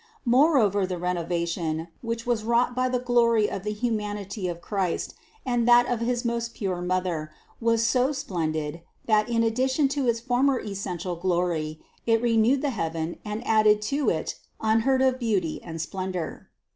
[0.25, 5.13] Moreover the renovation, which was wrought by the glory of the humanity of Christ
[5.45, 7.29] and that of his most pure Mother,
[7.61, 13.19] was so splendid, that in addition to its former essential glory, it renewed the heaven
[13.23, 16.49] and added to it unheard of beauty and splendor.